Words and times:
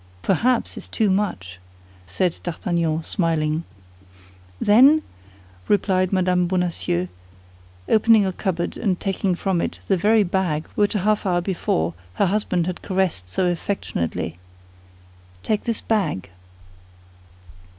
"Perhaps 0.23 0.77
is 0.77 0.87
too 0.87 1.11
much," 1.11 1.59
said 2.07 2.39
D'Artagnan, 2.41 3.03
smiling. 3.03 3.65
"Then," 4.59 5.03
replied 5.67 6.11
Mme. 6.11 6.45
Bonacieux, 6.47 7.07
opening 7.87 8.25
a 8.25 8.33
cupboard 8.33 8.77
and 8.77 8.99
taking 8.99 9.35
from 9.35 9.61
it 9.61 9.77
the 9.87 9.97
very 9.97 10.23
bag 10.23 10.67
which 10.73 10.95
a 10.95 10.99
half 11.05 11.27
hour 11.27 11.39
before 11.39 11.93
her 12.15 12.25
husband 12.25 12.65
had 12.65 12.81
caressed 12.81 13.29
so 13.29 13.45
affectionately, 13.45 14.39
"take 15.43 15.65
this 15.65 15.81
bag." 15.81 16.31